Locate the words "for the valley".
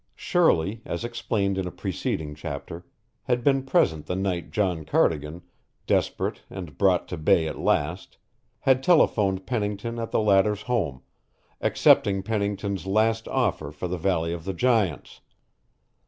13.71-14.33